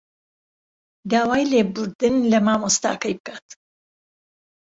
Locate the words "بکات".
3.17-3.47